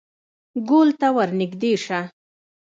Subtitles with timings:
[0.69, 1.99] _ګول ته ور نږدې شه.